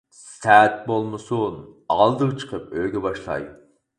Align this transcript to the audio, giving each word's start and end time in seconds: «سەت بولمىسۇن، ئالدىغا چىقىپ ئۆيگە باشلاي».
«سەت 0.19 0.79
بولمىسۇن، 0.87 1.59
ئالدىغا 1.97 2.39
چىقىپ 2.45 2.75
ئۆيگە 2.79 3.05
باشلاي». 3.07 3.49